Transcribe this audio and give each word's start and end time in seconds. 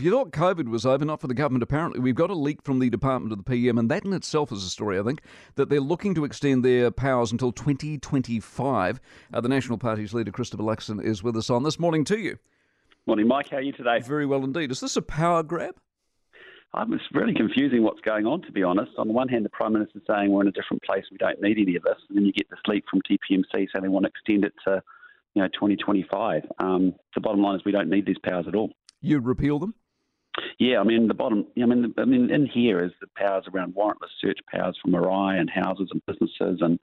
If 0.00 0.04
you 0.04 0.12
thought 0.12 0.30
COVID 0.30 0.66
was 0.66 0.86
over, 0.86 1.04
not 1.04 1.20
for 1.20 1.26
the 1.26 1.34
government, 1.34 1.62
apparently 1.62 2.00
we've 2.00 2.14
got 2.14 2.30
a 2.30 2.34
leak 2.34 2.62
from 2.62 2.78
the 2.78 2.88
Department 2.88 3.32
of 3.32 3.36
the 3.36 3.44
PM, 3.44 3.76
and 3.76 3.90
that 3.90 4.02
in 4.02 4.14
itself 4.14 4.50
is 4.50 4.64
a 4.64 4.70
story, 4.70 4.98
I 4.98 5.02
think, 5.02 5.20
that 5.56 5.68
they're 5.68 5.78
looking 5.78 6.14
to 6.14 6.24
extend 6.24 6.64
their 6.64 6.90
powers 6.90 7.32
until 7.32 7.52
2025. 7.52 8.98
Uh, 9.30 9.40
the 9.42 9.48
National 9.50 9.76
Party's 9.76 10.14
leader, 10.14 10.32
Christopher 10.32 10.62
Luxon, 10.62 11.04
is 11.04 11.22
with 11.22 11.36
us 11.36 11.50
on 11.50 11.64
this 11.64 11.78
morning 11.78 12.04
to 12.04 12.18
you. 12.18 12.38
Morning, 13.04 13.28
Mike. 13.28 13.50
How 13.50 13.58
are 13.58 13.60
you 13.60 13.72
today? 13.72 14.00
Very 14.00 14.24
well 14.24 14.42
indeed. 14.42 14.70
Is 14.70 14.80
this 14.80 14.96
a 14.96 15.02
power 15.02 15.42
grab? 15.42 15.76
Um, 16.72 16.94
it's 16.94 17.04
really 17.12 17.34
confusing 17.34 17.82
what's 17.82 18.00
going 18.00 18.24
on, 18.24 18.40
to 18.44 18.52
be 18.52 18.62
honest. 18.62 18.92
On 18.96 19.06
the 19.06 19.12
one 19.12 19.28
hand, 19.28 19.44
the 19.44 19.50
Prime 19.50 19.74
Minister's 19.74 20.04
saying 20.08 20.32
we're 20.32 20.40
in 20.40 20.48
a 20.48 20.52
different 20.52 20.82
place, 20.82 21.04
we 21.10 21.18
don't 21.18 21.42
need 21.42 21.58
any 21.58 21.76
of 21.76 21.82
this. 21.82 21.98
And 22.08 22.16
then 22.16 22.24
you 22.24 22.32
get 22.32 22.48
this 22.48 22.60
leak 22.66 22.84
from 22.90 23.02
DPMC 23.02 23.52
saying 23.52 23.82
they 23.82 23.88
want 23.88 24.06
to 24.06 24.08
extend 24.08 24.46
it 24.46 24.54
to 24.66 24.82
you 25.34 25.42
know, 25.42 25.48
2025. 25.48 26.44
Um, 26.58 26.94
the 27.14 27.20
bottom 27.20 27.42
line 27.42 27.56
is 27.56 27.66
we 27.66 27.72
don't 27.72 27.90
need 27.90 28.06
these 28.06 28.16
powers 28.24 28.46
at 28.48 28.54
all. 28.54 28.70
You'd 29.02 29.26
repeal 29.26 29.58
them? 29.58 29.74
Yeah, 30.58 30.78
I 30.80 30.84
mean 30.84 31.08
the 31.08 31.14
bottom. 31.14 31.46
I 31.60 31.66
mean, 31.66 31.92
I 31.98 32.04
mean, 32.04 32.30
in 32.30 32.46
here 32.46 32.84
is 32.84 32.92
the 33.00 33.08
powers 33.16 33.44
around 33.52 33.74
warrantless 33.74 34.10
search 34.20 34.38
powers 34.52 34.78
for 34.80 34.88
marae 34.88 35.38
and 35.38 35.50
houses 35.50 35.88
and 35.92 36.04
businesses, 36.06 36.60
and 36.60 36.78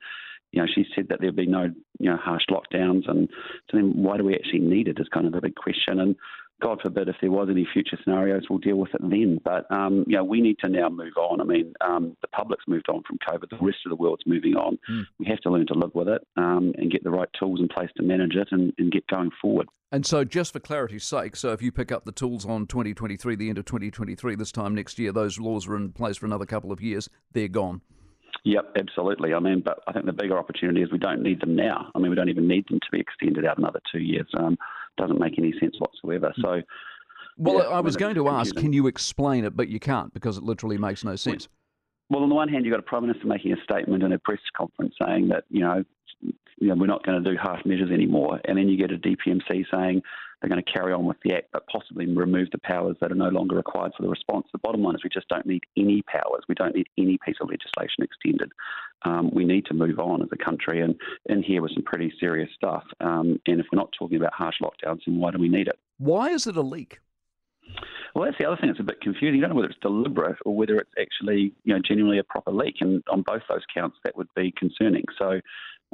you 0.51 0.61
know, 0.61 0.67
she 0.73 0.85
said 0.95 1.07
that 1.09 1.19
there'd 1.21 1.35
be 1.35 1.45
no, 1.45 1.73
you 1.99 2.09
know, 2.09 2.17
harsh 2.17 2.45
lockdowns, 2.49 3.09
and 3.09 3.29
so 3.69 3.77
then 3.77 3.91
why 3.95 4.17
do 4.17 4.23
we 4.23 4.35
actually 4.35 4.59
need 4.59 4.87
it 4.87 4.99
is 4.99 5.07
kind 5.09 5.25
of 5.25 5.33
the 5.33 5.41
big 5.41 5.55
question. 5.55 5.99
And 5.99 6.15
God 6.61 6.79
forbid 6.81 7.07
if 7.07 7.15
there 7.21 7.31
was 7.31 7.49
any 7.51 7.67
future 7.71 7.97
scenarios, 8.03 8.43
we'll 8.49 8.59
deal 8.59 8.77
with 8.77 8.93
it 8.93 9.01
then. 9.01 9.39
But 9.43 9.69
um, 9.71 10.03
you 10.07 10.17
know, 10.17 10.23
we 10.23 10.41
need 10.41 10.57
to 10.63 10.69
now 10.69 10.89
move 10.89 11.13
on. 11.17 11.39
I 11.39 11.43
mean, 11.43 11.73
um, 11.81 12.17
the 12.21 12.27
public's 12.29 12.65
moved 12.67 12.89
on 12.89 13.03
from 13.03 13.19
COVID. 13.29 13.49
The 13.49 13.57
rest 13.63 13.79
of 13.85 13.89
the 13.89 13.95
world's 13.95 14.23
moving 14.25 14.55
on. 14.55 14.79
Mm. 14.89 15.05
We 15.19 15.27
have 15.27 15.39
to 15.41 15.51
learn 15.51 15.67
to 15.67 15.75
live 15.75 15.93
with 15.93 16.07
it 16.07 16.25
um, 16.35 16.73
and 16.77 16.91
get 16.91 17.03
the 17.03 17.11
right 17.11 17.29
tools 17.39 17.59
in 17.59 17.67
place 17.67 17.89
to 17.97 18.03
manage 18.03 18.35
it 18.35 18.47
and, 18.51 18.73
and 18.77 18.91
get 18.91 19.05
going 19.07 19.29
forward. 19.41 19.67
And 19.91 20.05
so, 20.05 20.23
just 20.23 20.51
for 20.51 20.59
clarity's 20.59 21.05
sake, 21.05 21.35
so 21.35 21.53
if 21.53 21.61
you 21.61 21.71
pick 21.71 21.91
up 21.91 22.05
the 22.05 22.11
tools 22.11 22.45
on 22.45 22.65
2023, 22.65 23.35
the 23.35 23.49
end 23.49 23.57
of 23.57 23.65
2023, 23.65 24.35
this 24.35 24.51
time 24.51 24.75
next 24.75 24.99
year, 24.99 25.11
those 25.11 25.39
laws 25.39 25.67
are 25.67 25.75
in 25.75 25.91
place 25.91 26.17
for 26.17 26.25
another 26.25 26.45
couple 26.45 26.71
of 26.71 26.81
years. 26.81 27.09
They're 27.33 27.47
gone. 27.47 27.81
Yep, 28.43 28.77
absolutely. 28.77 29.33
I 29.33 29.39
mean, 29.39 29.61
but 29.63 29.79
I 29.87 29.93
think 29.93 30.05
the 30.05 30.13
bigger 30.13 30.37
opportunity 30.37 30.81
is 30.81 30.91
we 30.91 30.97
don't 30.97 31.21
need 31.21 31.41
them 31.41 31.55
now. 31.55 31.91
I 31.95 31.99
mean, 31.99 32.09
we 32.09 32.15
don't 32.15 32.29
even 32.29 32.47
need 32.47 32.65
them 32.69 32.79
to 32.79 32.87
be 32.91 32.99
extended 32.99 33.45
out 33.45 33.57
another 33.57 33.81
two 33.91 33.99
years. 33.99 34.27
Um, 34.37 34.57
doesn't 34.97 35.19
make 35.19 35.37
any 35.37 35.53
sense 35.59 35.75
whatsoever. 35.79 36.33
So, 36.41 36.61
well, 37.37 37.57
yeah, 37.57 37.69
I 37.69 37.79
was 37.79 37.95
going 37.95 38.15
to 38.15 38.27
ask, 38.29 38.55
can 38.55 38.73
you 38.73 38.87
explain 38.87 39.45
it? 39.45 39.55
But 39.55 39.69
you 39.69 39.79
can't 39.79 40.13
because 40.13 40.37
it 40.37 40.43
literally 40.43 40.77
makes 40.77 41.03
no 41.03 41.15
sense. 41.15 41.47
Well, 42.09 42.23
on 42.23 42.29
the 42.29 42.35
one 42.35 42.47
hand, 42.47 42.65
you've 42.65 42.73
got 42.73 42.79
a 42.79 42.83
prime 42.83 43.05
minister 43.05 43.27
making 43.27 43.53
a 43.53 43.61
statement 43.63 44.03
in 44.03 44.13
a 44.13 44.19
press 44.19 44.39
conference 44.55 44.95
saying 45.03 45.27
that 45.29 45.43
you 45.49 45.61
know, 45.61 45.83
you 46.21 46.67
know 46.67 46.75
we're 46.75 46.87
not 46.87 47.05
going 47.05 47.21
to 47.21 47.29
do 47.29 47.37
half 47.41 47.65
measures 47.65 47.91
anymore, 47.91 48.39
and 48.45 48.57
then 48.57 48.69
you 48.69 48.77
get 48.77 48.91
a 48.91 48.97
DPMC 48.97 49.65
saying 49.71 50.01
they're 50.41 50.49
going 50.49 50.63
to 50.63 50.71
carry 50.71 50.93
on 50.93 51.05
with 51.05 51.17
the 51.23 51.33
act, 51.33 51.47
but 51.51 51.65
possibly 51.67 52.05
remove 52.05 52.49
the 52.51 52.59
powers 52.59 52.95
that 53.01 53.11
are 53.11 53.15
no 53.15 53.29
longer 53.29 53.55
required 53.55 53.91
for 53.97 54.03
the 54.03 54.09
response. 54.09 54.45
The 54.51 54.59
bottom 54.59 54.83
line 54.83 54.95
is 54.95 55.03
we 55.03 55.09
just 55.09 55.27
don't 55.29 55.45
need 55.45 55.63
any 55.75 56.03
powers. 56.03 56.43
We 56.47 56.55
don't 56.55 56.75
need 56.75 56.87
any 56.97 57.17
piece 57.25 57.37
of 57.41 57.49
legislation 57.49 58.03
extended. 58.03 58.51
Um, 59.03 59.29
we 59.31 59.45
need 59.45 59.65
to 59.67 59.73
move 59.73 59.99
on 59.99 60.21
as 60.21 60.29
a 60.31 60.43
country, 60.43 60.81
and 60.81 60.95
in 61.27 61.43
here 61.43 61.61
with 61.61 61.73
some 61.73 61.83
pretty 61.83 62.11
serious 62.19 62.49
stuff. 62.55 62.83
Um, 62.99 63.39
and 63.45 63.59
if 63.59 63.67
we're 63.71 63.79
not 63.79 63.93
talking 63.97 64.17
about 64.17 64.33
harsh 64.33 64.55
lockdowns, 64.61 65.01
then 65.05 65.19
why 65.19 65.31
do 65.31 65.37
we 65.37 65.49
need 65.49 65.67
it? 65.67 65.79
Why 65.97 66.29
is 66.29 66.47
it 66.47 66.57
a 66.57 66.61
leak? 66.61 66.99
Well, 68.15 68.25
that's 68.25 68.37
the 68.39 68.45
other 68.45 68.57
thing 68.57 68.69
that's 68.69 68.79
a 68.79 68.83
bit 68.83 69.01
confusing. 69.01 69.35
You 69.35 69.41
don't 69.41 69.51
know 69.51 69.55
whether 69.57 69.69
it's 69.69 69.79
deliberate 69.81 70.37
or 70.45 70.55
whether 70.55 70.77
it's 70.77 70.91
actually, 70.99 71.53
you 71.63 71.73
know, 71.73 71.81
genuinely 71.85 72.19
a 72.19 72.23
proper 72.23 72.51
leak. 72.51 72.77
And 72.79 73.03
on 73.11 73.21
both 73.21 73.43
those 73.49 73.61
counts, 73.73 73.97
that 74.03 74.17
would 74.17 74.29
be 74.35 74.53
concerning. 74.57 75.03
So 75.19 75.39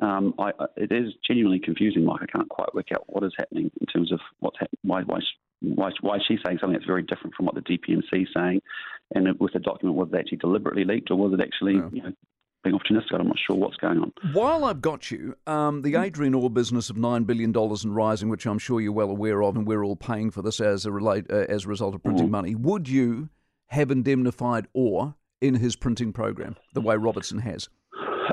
um, 0.02 0.34
I, 0.40 0.52
it 0.78 0.92
is 0.92 1.14
genuinely 1.28 1.60
confusing, 1.60 2.06
Mike. 2.06 2.22
I 2.24 2.26
can't 2.26 2.50
quite 2.50 2.74
work 2.74 2.88
out 2.94 3.04
what 3.08 3.24
is 3.24 3.34
happening 3.38 3.72
in 3.80 3.88
terms 3.88 4.12
of 4.12 4.20
what's 4.40 4.58
happening. 4.58 4.80
Why, 4.84 5.02
why, 5.02 5.20
why, 5.62 5.92
why 6.02 6.16
is 6.18 6.24
she 6.28 6.38
saying 6.46 6.60
something 6.62 6.74
that's 6.74 6.86
very 6.86 7.04
different 7.04 7.36
from 7.36 7.46
what 7.46 7.56
the 7.56 7.62
DPMC 7.62 8.24
is 8.24 8.28
saying? 8.36 8.62
And 9.16 9.28
with 9.40 9.54
the 9.54 9.60
document, 9.60 9.98
was 9.98 10.10
it 10.14 10.18
actually 10.18 10.38
deliberately 10.38 10.86
leaked 10.86 11.12
or 11.12 11.18
was 11.18 11.34
it 11.34 11.42
actually, 11.42 11.76
yeah. 11.76 11.90
you 11.92 12.02
know, 12.04 12.14
being 12.64 12.78
opportunistic. 12.78 13.20
I'm 13.20 13.28
not 13.28 13.40
sure 13.46 13.56
what's 13.56 13.78
going 13.78 14.00
on. 14.00 14.14
While 14.34 14.66
I've 14.66 14.82
got 14.82 15.12
you, 15.12 15.36
um, 15.48 15.82
the 15.82 15.96
Adrian 15.96 16.34
Orr 16.34 16.50
business 16.50 16.90
of 16.90 16.96
$9 16.96 17.26
billion 17.26 17.54
and 17.56 17.96
rising, 17.96 18.30
which 18.30 18.46
I'm 18.46 18.60
sure 18.60 18.82
you're 18.82 18.92
well 18.92 19.10
aware 19.10 19.44
of, 19.44 19.56
and 19.56 19.68
we're 19.68 19.84
all 19.84 19.96
paying 19.96 20.32
for 20.32 20.42
this 20.42 20.60
as 20.60 20.86
a, 20.86 20.92
relate, 20.92 21.26
uh, 21.30 21.46
as 21.50 21.66
a 21.66 21.68
result 21.68 21.96
of 21.96 22.04
printing 22.04 22.28
mm. 22.28 22.32
money, 22.32 22.56
would 22.56 22.88
you 22.90 23.30
have 23.68 23.92
indemnified 23.92 24.68
Orr 24.74 25.16
in 25.42 25.56
his 25.56 25.76
printing 25.76 26.14
program 26.14 26.56
the 26.74 26.82
way 26.82 26.96
Robertson 26.96 27.40
has? 27.40 27.70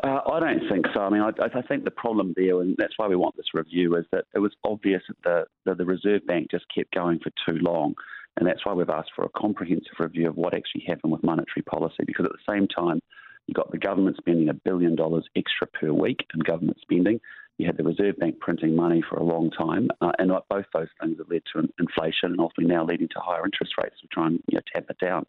Uh, 0.04 0.20
I 0.32 0.40
don't 0.40 0.62
think 0.70 0.86
so. 0.94 1.00
I 1.00 1.10
mean, 1.10 1.22
I, 1.22 1.30
I, 1.42 1.62
think 1.62 1.84
the 1.84 1.90
problem 1.90 2.32
there, 2.36 2.60
and 2.60 2.76
that's 2.78 2.94
why 2.96 3.08
we 3.08 3.16
want 3.16 3.36
this 3.36 3.52
review, 3.52 3.96
is 3.96 4.04
that 4.12 4.24
it 4.34 4.38
was 4.38 4.52
obvious 4.64 5.02
that 5.08 5.16
the, 5.24 5.44
that 5.66 5.78
the 5.78 5.84
Reserve 5.84 6.24
Bank 6.26 6.48
just 6.50 6.64
kept 6.74 6.94
going 6.94 7.18
for 7.18 7.30
too 7.46 7.58
long. 7.58 7.94
And 8.36 8.48
that's 8.48 8.64
why 8.64 8.72
we've 8.72 8.88
asked 8.88 9.10
for 9.14 9.24
a 9.24 9.28
comprehensive 9.36 9.98
review 9.98 10.28
of 10.28 10.36
what 10.36 10.54
actually 10.54 10.84
happened 10.86 11.12
with 11.12 11.24
monetary 11.24 11.62
policy, 11.68 12.04
because 12.06 12.24
at 12.24 12.32
the 12.32 12.52
same 12.52 12.68
time, 12.68 13.00
you 13.50 13.54
got 13.54 13.72
the 13.72 13.78
government 13.78 14.16
spending 14.16 14.48
a 14.48 14.54
billion 14.54 14.94
dollars 14.94 15.28
extra 15.34 15.66
per 15.66 15.92
week 15.92 16.24
in 16.32 16.40
government 16.40 16.78
spending. 16.80 17.20
You 17.58 17.66
had 17.66 17.76
the 17.76 17.82
Reserve 17.82 18.16
Bank 18.16 18.38
printing 18.38 18.76
money 18.76 19.02
for 19.10 19.16
a 19.16 19.24
long 19.24 19.50
time, 19.50 19.88
uh, 20.00 20.12
and 20.20 20.30
both 20.48 20.66
those 20.72 20.86
things 21.00 21.18
have 21.18 21.28
led 21.28 21.42
to 21.52 21.68
inflation 21.80 22.30
and 22.30 22.40
ultimately 22.40 22.72
now 22.72 22.84
leading 22.84 23.08
to 23.08 23.18
higher 23.18 23.44
interest 23.44 23.72
rates 23.82 23.96
to 24.02 24.06
try 24.06 24.28
and 24.28 24.40
you 24.46 24.56
know, 24.56 24.60
tap 24.72 24.84
it 24.88 24.98
down. 25.04 25.26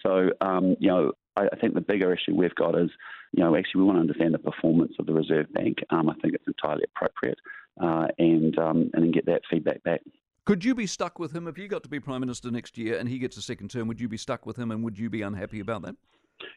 So, 0.00 0.30
um, 0.40 0.76
you 0.78 0.86
know, 0.86 1.12
I, 1.36 1.48
I, 1.52 1.56
think 1.60 1.74
the 1.74 1.80
bigger 1.80 2.14
issue 2.14 2.36
we've 2.36 2.54
got 2.54 2.78
is, 2.78 2.90
you 3.32 3.42
know, 3.42 3.56
actually 3.56 3.80
we 3.80 3.86
want 3.86 3.96
to 3.96 4.02
understand 4.02 4.34
the 4.34 4.38
performance 4.38 4.92
of 5.00 5.06
the 5.06 5.12
Reserve 5.12 5.52
Bank. 5.52 5.78
Um, 5.90 6.08
I 6.08 6.14
think 6.22 6.34
it's 6.34 6.46
entirely 6.46 6.84
appropriate, 6.84 7.38
uh, 7.82 8.06
and 8.18 8.56
um, 8.60 8.90
and 8.94 9.02
then 9.02 9.10
get 9.10 9.26
that 9.26 9.42
feedback 9.50 9.82
back. 9.82 10.02
Could 10.44 10.64
you 10.64 10.76
be 10.76 10.86
stuck 10.86 11.18
with 11.18 11.34
him 11.34 11.48
if 11.48 11.58
you 11.58 11.66
got 11.66 11.82
to 11.82 11.88
be 11.88 11.98
prime 11.98 12.20
minister 12.20 12.52
next 12.52 12.78
year 12.78 12.96
and 12.96 13.08
he 13.08 13.18
gets 13.18 13.36
a 13.36 13.42
second 13.42 13.72
term? 13.72 13.88
Would 13.88 14.00
you 14.00 14.08
be 14.08 14.16
stuck 14.16 14.46
with 14.46 14.56
him, 14.56 14.70
and 14.70 14.84
would 14.84 15.00
you 15.00 15.10
be 15.10 15.22
unhappy 15.22 15.58
about 15.58 15.82
that? 15.82 15.96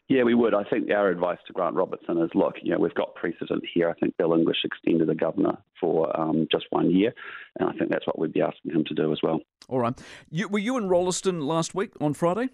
Yeah, 0.08 0.24
we 0.24 0.34
would. 0.34 0.54
I 0.54 0.64
think 0.64 0.90
our 0.90 1.08
advice 1.08 1.38
to 1.46 1.52
Grant 1.52 1.74
Robertson 1.74 2.18
is 2.20 2.30
look, 2.34 2.56
you 2.62 2.72
know, 2.72 2.78
we've 2.78 2.94
got 2.94 3.14
precedent 3.14 3.62
here. 3.72 3.88
I 3.88 3.94
think 3.94 4.16
Bill 4.16 4.34
English 4.34 4.58
extended 4.64 5.08
the 5.08 5.14
governor 5.14 5.56
for 5.80 6.18
um, 6.18 6.48
just 6.50 6.66
one 6.70 6.90
year, 6.90 7.12
and 7.58 7.68
I 7.68 7.72
think 7.72 7.90
that's 7.90 8.06
what 8.06 8.18
we'd 8.18 8.32
be 8.32 8.42
asking 8.42 8.72
him 8.72 8.84
to 8.84 8.94
do 8.94 9.12
as 9.12 9.20
well. 9.22 9.40
All 9.68 9.78
right. 9.78 9.98
You, 10.30 10.48
were 10.48 10.58
you 10.58 10.76
in 10.76 10.88
Rolleston 10.88 11.40
last 11.40 11.74
week 11.74 11.92
on 12.00 12.14
Friday? 12.14 12.48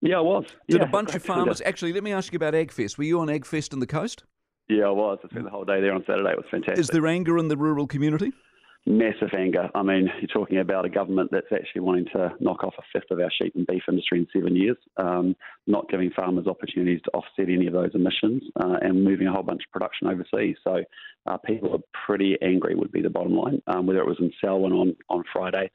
Yeah, 0.00 0.18
I 0.18 0.20
was. 0.20 0.44
Did 0.68 0.80
yeah, 0.80 0.86
a 0.86 0.90
bunch 0.90 1.14
of 1.14 1.22
farmers 1.24 1.62
actually? 1.64 1.92
Let 1.92 2.02
me 2.02 2.12
ask 2.12 2.32
you 2.32 2.36
about 2.36 2.54
AgFest. 2.54 2.98
Were 2.98 3.04
you 3.04 3.20
on 3.20 3.28
AgFest 3.28 3.72
in 3.72 3.80
the 3.80 3.86
coast? 3.86 4.24
Yeah, 4.68 4.84
I 4.84 4.90
was. 4.90 5.18
I 5.24 5.28
spent 5.28 5.44
the 5.44 5.50
whole 5.50 5.64
day 5.64 5.80
there 5.80 5.92
on 5.92 6.04
Saturday. 6.06 6.30
It 6.30 6.36
was 6.36 6.46
fantastic. 6.50 6.78
Is 6.78 6.88
there 6.88 7.06
anger 7.06 7.38
in 7.38 7.48
the 7.48 7.56
rural 7.56 7.86
community? 7.86 8.32
Massive 8.86 9.30
anger. 9.36 9.70
I 9.74 9.82
mean, 9.82 10.10
you're 10.20 10.28
talking 10.28 10.58
about 10.58 10.84
a 10.84 10.90
government 10.90 11.30
that's 11.32 11.52
actually 11.52 11.80
wanting 11.80 12.06
to 12.12 12.32
knock 12.38 12.62
off 12.64 12.74
a 12.78 12.82
fifth 12.92 13.10
of 13.10 13.18
our 13.18 13.30
sheep 13.30 13.54
and 13.56 13.66
beef 13.66 13.82
industry 13.88 14.18
in 14.18 14.26
seven 14.32 14.56
years, 14.56 14.76
um, 14.98 15.34
not 15.66 15.88
giving 15.88 16.10
farmers 16.10 16.46
opportunities 16.46 17.00
to 17.04 17.10
offset 17.12 17.48
any 17.48 17.66
of 17.66 17.72
those 17.72 17.90
emissions, 17.94 18.42
uh, 18.62 18.76
and 18.82 19.02
moving 19.02 19.26
a 19.26 19.32
whole 19.32 19.42
bunch 19.42 19.62
of 19.66 19.72
production 19.72 20.08
overseas. 20.08 20.56
So 20.64 20.84
uh, 21.26 21.38
people 21.38 21.72
are 21.72 21.82
pretty 22.06 22.36
angry, 22.42 22.74
would 22.74 22.92
be 22.92 23.00
the 23.00 23.10
bottom 23.10 23.34
line. 23.34 23.62
Um, 23.66 23.86
whether 23.86 24.00
it 24.00 24.06
was 24.06 24.18
in 24.20 24.32
Selwyn 24.40 24.72
on, 24.72 24.96
on 25.08 25.24
Friday, 25.32 25.70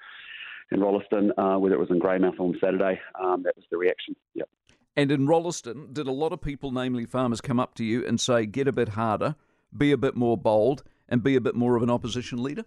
in 0.71 0.79
Rolleston, 0.79 1.31
uh, 1.37 1.57
whether 1.57 1.73
it 1.73 1.79
was 1.79 1.89
in 1.89 1.99
Greymouth 1.99 2.39
on 2.39 2.55
Saturday, 2.61 2.99
um, 3.19 3.41
that 3.43 3.55
was 3.55 3.65
the 3.71 3.77
reaction. 3.77 4.15
Yep. 4.35 4.49
And 4.95 5.11
in 5.11 5.25
Rolleston, 5.25 5.93
did 5.93 6.07
a 6.07 6.11
lot 6.11 6.31
of 6.31 6.41
people, 6.41 6.71
namely 6.71 7.05
farmers, 7.05 7.41
come 7.41 7.59
up 7.59 7.73
to 7.75 7.83
you 7.83 8.05
and 8.05 8.19
say, 8.19 8.45
get 8.45 8.67
a 8.67 8.71
bit 8.71 8.89
harder, 8.89 9.35
be 9.75 9.91
a 9.91 9.97
bit 9.97 10.15
more 10.15 10.37
bold, 10.37 10.83
and 11.07 11.23
be 11.23 11.35
a 11.35 11.41
bit 11.41 11.55
more 11.55 11.75
of 11.75 11.81
an 11.81 11.89
opposition 11.89 12.43
leader? 12.43 12.65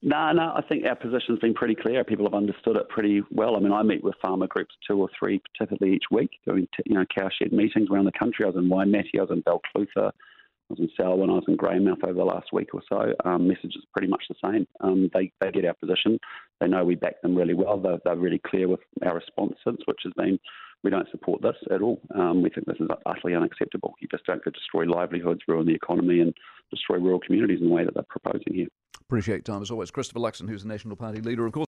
No, 0.00 0.30
no, 0.30 0.52
I 0.54 0.62
think 0.68 0.84
our 0.86 0.94
position's 0.94 1.40
been 1.40 1.54
pretty 1.54 1.74
clear. 1.74 2.04
People 2.04 2.24
have 2.26 2.34
understood 2.34 2.76
it 2.76 2.88
pretty 2.88 3.22
well. 3.32 3.56
I 3.56 3.58
mean, 3.58 3.72
I 3.72 3.82
meet 3.82 4.04
with 4.04 4.14
farmer 4.22 4.46
groups 4.46 4.74
two 4.86 5.00
or 5.00 5.08
three, 5.18 5.42
typically 5.58 5.92
each 5.92 6.04
week, 6.12 6.30
doing 6.46 6.68
you 6.86 6.94
know 6.94 7.04
cowshed 7.06 7.50
meetings 7.50 7.88
around 7.90 8.04
the 8.04 8.12
country. 8.12 8.44
I 8.44 8.48
was 8.48 8.56
in 8.56 8.68
Waimate, 8.68 9.08
I 9.18 9.22
was 9.22 9.30
in 9.30 9.42
Balclutha, 9.42 10.12
I 10.12 10.70
was 10.70 10.78
in 10.78 10.88
Selwyn, 10.96 11.30
I 11.30 11.34
was 11.34 11.44
in 11.48 11.56
Greymouth 11.56 12.04
over 12.04 12.12
the 12.12 12.24
last 12.24 12.52
week 12.52 12.68
or 12.74 12.82
so. 12.88 13.12
Um, 13.24 13.48
message 13.48 13.74
is 13.74 13.84
pretty 13.92 14.06
much 14.06 14.22
the 14.28 14.36
same. 14.44 14.68
Um, 14.80 15.10
they 15.14 15.32
they 15.40 15.50
get 15.50 15.64
our 15.64 15.74
position. 15.74 16.20
They 16.60 16.68
know 16.68 16.84
we 16.84 16.94
back 16.94 17.20
them 17.22 17.34
really 17.34 17.54
well. 17.54 17.76
They're, 17.76 17.98
they're 18.04 18.16
really 18.16 18.40
clear 18.46 18.68
with 18.68 18.80
our 19.04 19.16
response 19.16 19.54
since, 19.64 19.80
which 19.86 20.00
has 20.04 20.12
been 20.16 20.38
we 20.84 20.90
don't 20.90 21.10
support 21.10 21.42
this 21.42 21.56
at 21.72 21.82
all. 21.82 22.00
Um, 22.14 22.40
we 22.40 22.50
think 22.50 22.66
this 22.66 22.78
is 22.78 22.86
utterly 23.04 23.34
unacceptable. 23.34 23.94
You 24.00 24.06
just 24.08 24.26
don't 24.26 24.44
go 24.44 24.52
destroy 24.52 24.84
livelihoods, 24.84 25.40
ruin 25.48 25.66
the 25.66 25.74
economy, 25.74 26.20
and 26.20 26.32
destroy 26.70 26.98
rural 26.98 27.18
communities 27.18 27.58
in 27.60 27.66
the 27.66 27.74
way 27.74 27.84
that 27.84 27.94
they're 27.94 28.04
proposing 28.08 28.54
here. 28.54 28.68
Appreciate 29.08 29.46
time 29.46 29.62
as 29.62 29.70
always. 29.70 29.90
Christopher 29.90 30.20
Luxon, 30.20 30.50
who's 30.50 30.64
the 30.64 30.68
National 30.68 30.94
Party 30.94 31.22
leader, 31.22 31.46
of 31.46 31.52
course. 31.54 31.66